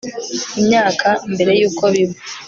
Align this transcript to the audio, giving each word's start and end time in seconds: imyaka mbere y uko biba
imyaka 0.59 1.09
mbere 1.33 1.51
y 1.59 1.63
uko 1.69 1.83
biba 1.93 2.17